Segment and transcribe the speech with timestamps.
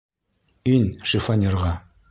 [0.73, 1.79] Ин шифоньерға!